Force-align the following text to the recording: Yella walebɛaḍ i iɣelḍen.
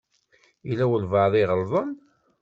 Yella 0.67 0.85
walebɛaḍ 0.89 1.33
i 1.35 1.41
iɣelḍen. 1.43 1.91